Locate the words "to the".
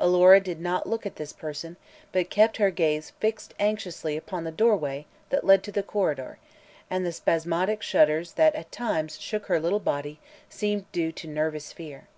5.62-5.80